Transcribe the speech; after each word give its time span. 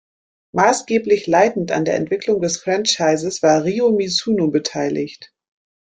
Maßgeblich 0.55 1.27
leitend 1.27 1.71
an 1.71 1.85
der 1.85 1.93
Entwicklung 1.95 2.41
des 2.41 2.57
Franchises 2.57 3.43
war 3.43 3.61
Ryō 3.61 3.95
Mizuno 3.95 4.47
beteiligt. 4.47 5.31